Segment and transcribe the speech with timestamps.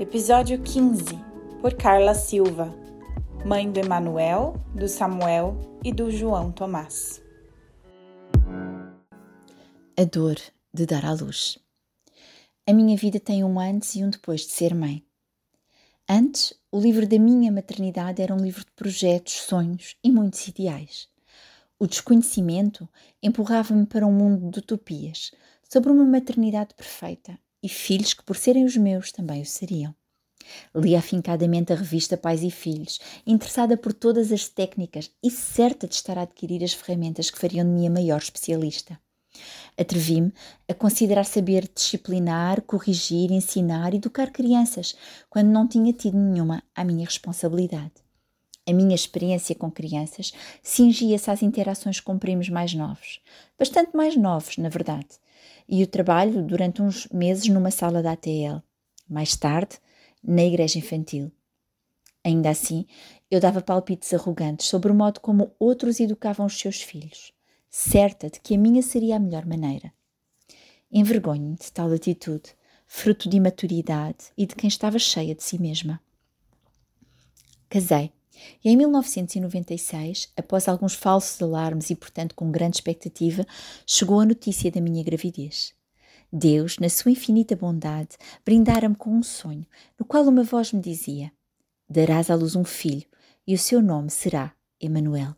[0.00, 1.04] Episódio 15
[1.60, 2.74] por Carla Silva,
[3.44, 5.54] mãe do Emanuel, do Samuel
[5.84, 7.22] e do João Tomás.
[9.94, 10.36] A dor
[10.72, 11.58] de dar à luz.
[12.66, 15.04] A minha vida tem um antes e um depois de ser mãe.
[16.08, 21.10] Antes, o livro da minha maternidade era um livro de projetos, sonhos e muitos ideais.
[21.78, 22.88] O desconhecimento
[23.22, 25.30] empurrava-me para um mundo de utopias,
[25.62, 29.94] sobre uma maternidade perfeita e filhos que, por serem os meus, também o seriam.
[30.74, 35.94] Lia afincadamente a revista Pais e Filhos, interessada por todas as técnicas e certa de
[35.94, 38.98] estar a adquirir as ferramentas que fariam de mim a maior especialista.
[39.78, 40.32] Atrevi-me
[40.68, 44.94] a considerar saber disciplinar, corrigir, ensinar educar crianças,
[45.28, 47.92] quando não tinha tido nenhuma à minha responsabilidade.
[48.66, 53.20] A minha experiência com crianças cingia-se às interações com primos mais novos,
[53.58, 55.08] bastante mais novos, na verdade,
[55.68, 58.62] e o trabalho durante uns meses numa sala da ATL.
[59.08, 59.78] Mais tarde,
[60.22, 61.30] na igreja infantil.
[62.24, 62.86] Ainda assim,
[63.30, 67.32] eu dava palpites arrogantes sobre o modo como outros educavam os seus filhos
[67.70, 69.92] certa de que a minha seria a melhor maneira.
[70.90, 72.50] Envergonho-me de tal atitude,
[72.84, 76.00] fruto de imaturidade e de quem estava cheia de si mesma.
[77.68, 78.12] Casei
[78.64, 83.46] e em 1996, após alguns falsos alarmes e, portanto, com grande expectativa,
[83.86, 85.74] chegou a notícia da minha gravidez.
[86.32, 89.66] Deus, na sua infinita bondade, brindara-me com um sonho,
[89.98, 91.32] no qual uma voz me dizia:
[91.88, 93.06] Darás à luz um filho,
[93.44, 95.34] e o seu nome será Emanuel.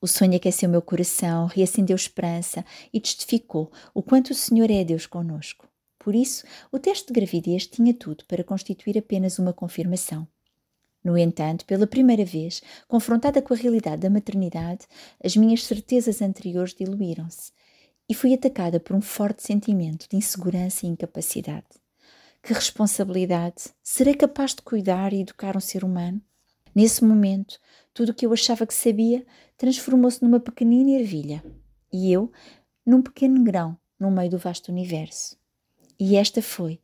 [0.00, 5.06] O sonho aqueceu meu coração, reacendeu esperança e testificou o quanto o Senhor é Deus
[5.06, 5.68] conosco.
[5.98, 10.26] Por isso, o teste de gravidez tinha tudo para constituir apenas uma confirmação.
[11.04, 14.86] No entanto, pela primeira vez, confrontada com a realidade da maternidade,
[15.22, 17.52] as minhas certezas anteriores diluíram-se
[18.08, 21.66] e fui atacada por um forte sentimento de insegurança e incapacidade.
[22.42, 23.70] Que responsabilidade!
[23.82, 26.20] Serei capaz de cuidar e educar um ser humano?
[26.74, 27.58] Nesse momento,
[27.94, 29.24] tudo o que eu achava que sabia
[29.56, 31.44] transformou-se numa pequenina ervilha
[31.92, 32.32] e eu
[32.84, 35.36] num pequeno grão no meio do vasto universo.
[36.00, 36.80] E esta foi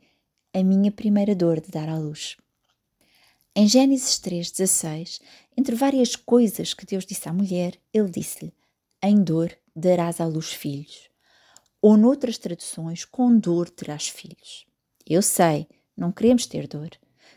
[0.55, 2.37] a minha primeira dor de dar à luz.
[3.55, 5.21] Em Gênesis 3,16,
[5.57, 8.55] entre várias coisas que Deus disse à mulher, ele disse-lhe:
[9.03, 11.08] Em dor darás à luz filhos.
[11.81, 14.67] Ou noutras traduções, com dor terás filhos.
[15.09, 16.91] Eu sei, não queremos ter dor.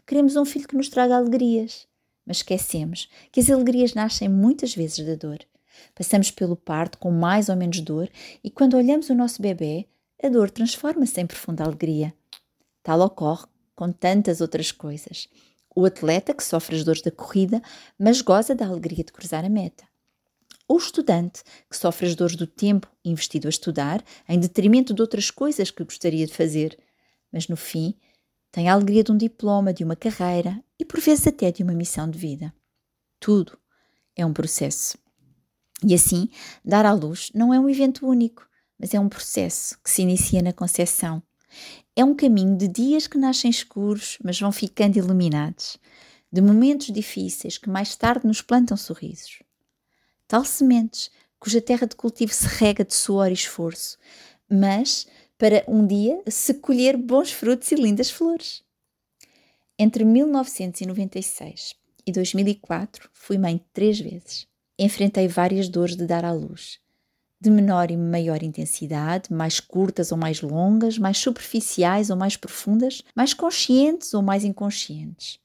[0.05, 1.87] Queremos um filho que nos traga alegrias
[2.25, 5.39] mas esquecemos que as alegrias nascem muitas vezes da dor.
[5.95, 8.09] Passamos pelo parto com mais ou menos dor
[8.43, 9.87] e quando olhamos o nosso bebê,
[10.21, 12.13] a dor transforma-se em profunda alegria.
[12.83, 15.27] Tal ocorre com tantas outras coisas.
[15.75, 17.61] O atleta que sofre as dores da corrida,
[17.97, 19.83] mas goza da alegria de cruzar a meta.
[20.71, 25.29] O estudante que sofre as dores do tempo investido a estudar, em detrimento de outras
[25.29, 26.79] coisas que gostaria de fazer,
[27.29, 27.93] mas no fim
[28.53, 31.73] tem a alegria de um diploma, de uma carreira e por vezes até de uma
[31.73, 32.53] missão de vida.
[33.19, 33.59] Tudo
[34.15, 34.97] é um processo.
[35.85, 36.29] E assim,
[36.63, 38.47] dar à luz não é um evento único,
[38.79, 41.21] mas é um processo que se inicia na concepção.
[41.97, 45.77] É um caminho de dias que nascem escuros, mas vão ficando iluminados,
[46.31, 49.39] de momentos difíceis que mais tarde nos plantam sorrisos.
[50.31, 53.97] Tal sementes cuja terra de cultivo se rega de suor e esforço,
[54.49, 55.05] mas
[55.37, 58.63] para um dia se colher bons frutos e lindas flores.
[59.77, 61.75] Entre 1996
[62.07, 64.47] e 2004 fui mãe três vezes.
[64.79, 66.79] Enfrentei várias dores de dar à luz,
[67.37, 73.03] de menor e maior intensidade, mais curtas ou mais longas, mais superficiais ou mais profundas,
[73.13, 75.41] mais conscientes ou mais inconscientes.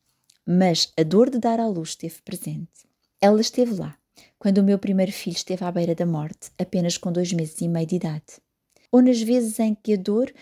[0.46, 2.86] Mas a dor de dar à luz esteve presente.
[3.20, 3.98] Ela esteve lá,
[4.38, 7.68] quando o meu primeiro filho esteve à beira da morte, apenas com dois meses e
[7.68, 8.46] meio de idade
[8.90, 10.32] ou nas vezes em que a dor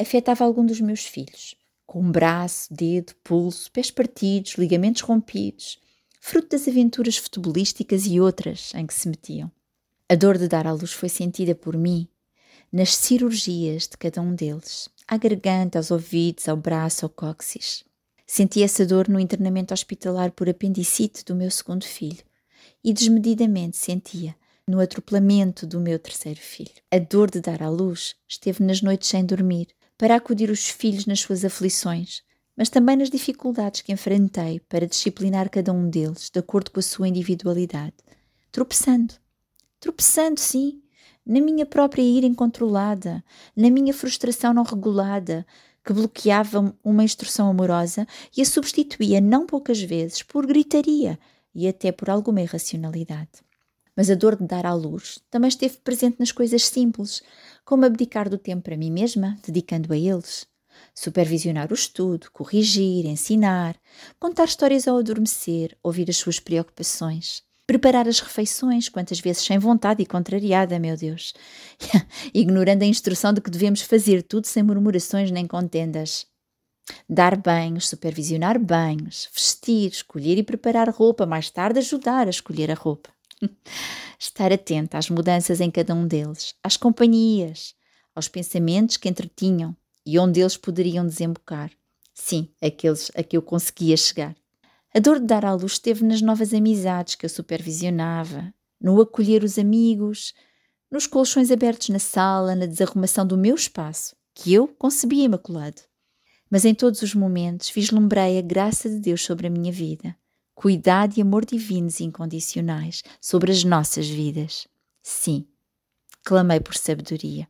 [0.00, 1.54] afetava algum dos meus filhos,
[1.86, 5.78] com braço, dedo, pulso, pés partidos, ligamentos rompidos,
[6.20, 9.50] fruto das aventuras futebolísticas e outras em que se metiam.
[10.08, 12.08] A dor de dar à luz foi sentida por mim
[12.72, 17.84] nas cirurgias de cada um deles, à garganta, aos ouvidos, ao braço, ao cóccix.
[18.26, 22.24] Senti essa dor no internamento hospitalar por apendicite do meu segundo filho
[22.84, 24.34] e desmedidamente sentia
[24.66, 26.70] no atropelamento do meu terceiro filho.
[26.90, 29.68] A dor de dar à luz esteve nas noites sem dormir,
[29.98, 32.22] para acudir os filhos nas suas aflições,
[32.56, 36.82] mas também nas dificuldades que enfrentei para disciplinar cada um deles de acordo com a
[36.82, 37.94] sua individualidade,
[38.50, 39.14] tropeçando.
[39.78, 40.82] Tropeçando, sim,
[41.24, 43.22] na minha própria ira incontrolada,
[43.56, 45.46] na minha frustração não regulada,
[45.84, 48.06] que bloqueava uma instrução amorosa
[48.36, 51.18] e a substituía não poucas vezes por gritaria
[51.54, 53.42] e até por alguma irracionalidade.
[53.96, 57.22] Mas a dor de dar à luz também esteve presente nas coisas simples,
[57.64, 60.46] como abdicar do tempo para mim mesma, dedicando a eles.
[60.94, 63.76] Supervisionar o estudo, corrigir, ensinar,
[64.18, 67.42] contar histórias ao adormecer, ouvir as suas preocupações.
[67.66, 71.32] Preparar as refeições, quantas vezes sem vontade e contrariada, meu Deus.
[72.34, 76.26] Ignorando a instrução de que devemos fazer tudo sem murmurações nem contendas.
[77.08, 82.74] Dar banhos, supervisionar banhos, vestir, escolher e preparar roupa, mais tarde ajudar a escolher a
[82.74, 83.10] roupa.
[84.18, 87.74] Estar atenta às mudanças em cada um deles, às companhias,
[88.14, 89.76] aos pensamentos que entretinham
[90.06, 91.70] e onde eles poderiam desembocar.
[92.14, 94.36] Sim, aqueles a que eu conseguia chegar.
[94.94, 99.42] A dor de dar à luz esteve nas novas amizades que eu supervisionava, no acolher
[99.42, 100.34] os amigos,
[100.90, 105.80] nos colchões abertos na sala, na desarrumação do meu espaço, que eu concebia imaculado.
[106.52, 110.14] Mas em todos os momentos vislumbrei a graça de Deus sobre a minha vida,
[110.54, 114.68] cuidado e amor divinos e incondicionais sobre as nossas vidas.
[115.02, 115.46] Sim,
[116.22, 117.48] clamei por sabedoria,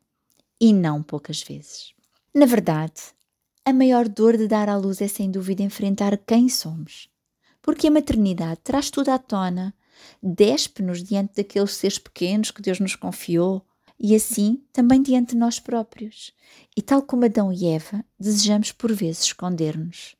[0.60, 1.92] e não poucas vezes.
[2.32, 3.02] Na verdade,
[3.64, 7.10] a maior dor de dar à luz é sem dúvida enfrentar quem somos
[7.62, 9.72] porque a maternidade traz tudo à tona,
[10.20, 13.64] despe-nos diante daqueles seres pequenos que Deus nos confiou
[14.02, 16.32] e assim também diante de nós próprios.
[16.76, 20.16] E tal como Adão e Eva, desejamos por vezes esconder-nos.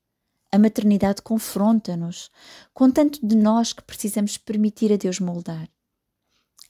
[0.52, 2.30] A maternidade confronta-nos
[2.72, 5.68] com tanto de nós que precisamos permitir a Deus moldar.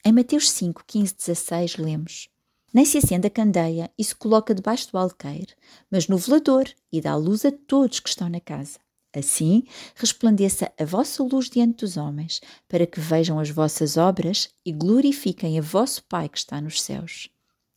[0.03, 2.29] Em Mateus 5, 15, 16, lemos:
[2.73, 5.53] Nem se acende a candeia e se coloca debaixo do alqueire,
[5.91, 8.79] mas no velador e dá luz a todos que estão na casa.
[9.15, 9.63] Assim
[9.95, 15.59] resplandeça a vossa luz diante dos homens, para que vejam as vossas obras e glorifiquem
[15.59, 17.29] a vosso Pai que está nos céus.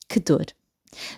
[0.09, 0.47] Que dor!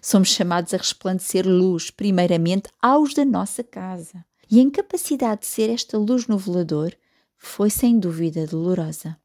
[0.02, 4.24] Somos chamados a resplandecer luz, primeiramente aos da nossa casa.
[4.50, 6.96] E a incapacidade de ser esta luz no velador
[7.36, 9.16] foi sem dúvida dolorosa.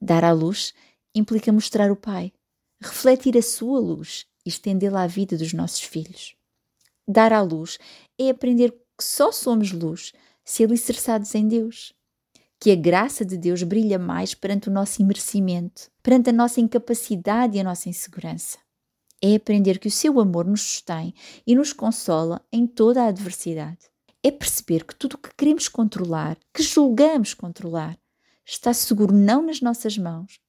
[0.00, 0.74] Dar à luz
[1.14, 2.32] implica mostrar o Pai,
[2.80, 6.34] refletir a sua luz e estendê-la à vida dos nossos filhos.
[7.06, 7.78] Dar à luz
[8.18, 10.12] é aprender que só somos luz
[10.50, 11.92] se alicerçados em Deus.
[12.58, 17.56] Que a graça de Deus brilha mais perante o nosso imerecimento, perante a nossa incapacidade
[17.56, 18.58] e a nossa insegurança.
[19.22, 21.14] É aprender que o seu amor nos sustém
[21.46, 23.78] e nos consola em toda a adversidade.
[24.24, 27.96] É perceber que tudo o que queremos controlar, que julgamos controlar,
[28.44, 30.40] está seguro não nas nossas mãos,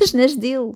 [0.00, 0.72] mas nas dele.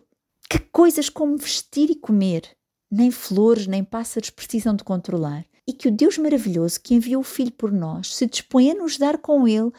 [0.51, 2.43] Que coisas como vestir e comer,
[2.91, 7.25] nem flores nem pássaros precisam de controlar e que o Deus maravilhoso que enviou o
[7.25, 9.73] Filho por nós se dispõe a nos dar com Ele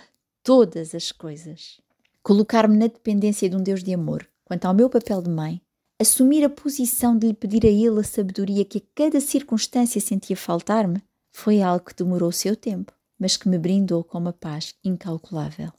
[0.43, 1.79] todas as coisas.
[2.21, 5.61] Colocar-me na dependência de um Deus de amor, quanto ao meu papel de mãe,
[5.99, 10.35] assumir a posição de lhe pedir a Ele a sabedoria que a cada circunstância sentia
[10.35, 11.01] faltar-me,
[11.31, 15.71] foi algo que demorou o seu tempo, mas que me brindou com uma paz incalculável.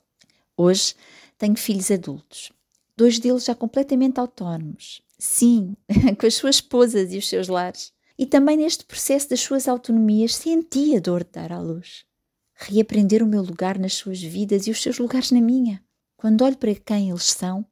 [0.56, 0.94] Hoje
[1.36, 2.52] tenho filhos adultos,
[2.96, 5.02] dois deles já completamente autónomos.
[5.18, 5.76] Sim,
[6.18, 7.92] com as suas esposas e os seus lares.
[8.18, 12.04] E também neste processo das suas autonomias senti a dor de dar à luz.
[12.52, 15.80] Reaprender o meu lugar nas suas vidas e os seus lugares na minha.
[16.16, 17.64] Quando olho para quem eles são,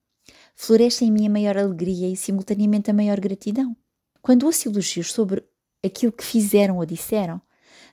[0.55, 3.76] floresce em mim a maior alegria e simultaneamente a maior gratidão.
[4.23, 5.45] Quando ouço elogios sobre
[5.85, 7.43] aquilo que fizeram ou disseram,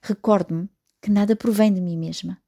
[0.03, 0.69] recordo-me
[1.01, 2.39] que nada provém de mim mesma,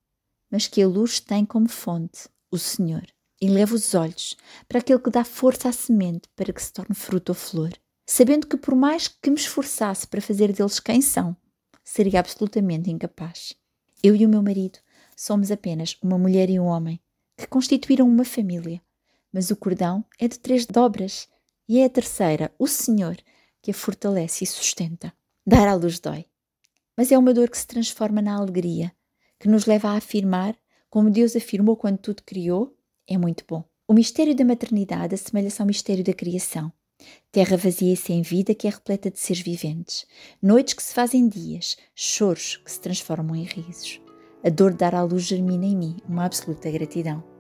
[0.51, 3.03] mas que a luz tem como fonte o Senhor.
[3.41, 6.95] E levo os olhos para aquele que dá força à semente para que se torne
[6.95, 7.73] fruto ou flor
[8.05, 11.35] sabendo que por mais que me esforçasse para fazer deles quem são,
[11.83, 13.55] seria absolutamente incapaz.
[14.03, 14.79] Eu e o meu marido
[15.15, 16.99] somos apenas uma mulher e um homem
[17.37, 18.81] que constituíram uma família,
[19.31, 21.27] mas o cordão é de três dobras
[21.67, 23.17] e é a terceira, o Senhor,
[23.61, 25.11] que a fortalece e sustenta.
[25.45, 26.25] Dar à luz dói,
[26.97, 28.91] mas é uma dor que se transforma na alegria,
[29.39, 30.57] que nos leva a afirmar,
[30.89, 32.75] como Deus afirmou quando tudo criou,
[33.07, 33.63] é muito bom.
[33.87, 36.71] O mistério da maternidade assemelha-se ao mistério da criação.
[37.31, 40.05] Terra vazia e sem vida que é repleta de seres viventes,
[40.41, 44.01] noites que se fazem dias, choros que se transformam em risos.
[44.43, 47.34] A dor de dar à luz germina em mim uma absoluta gratidão.